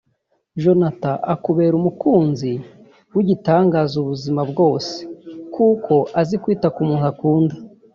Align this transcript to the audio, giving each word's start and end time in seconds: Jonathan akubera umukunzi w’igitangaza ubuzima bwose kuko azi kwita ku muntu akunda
Jonathan 0.61 1.19
akubera 1.33 1.73
umukunzi 1.77 2.51
w’igitangaza 3.13 3.93
ubuzima 4.03 4.41
bwose 4.51 4.95
kuko 5.53 5.93
azi 6.19 6.35
kwita 6.41 6.67
ku 6.75 6.81
muntu 6.87 7.05
akunda 7.13 7.55